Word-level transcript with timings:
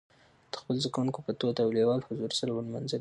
د 0.51 0.53
خپلو 0.59 0.79
زدهکوونکو 0.83 1.19
په 1.25 1.31
تود 1.39 1.55
او 1.63 1.69
لېوال 1.77 2.01
حضور 2.07 2.31
سره 2.39 2.51
ونمانځلي. 2.53 2.99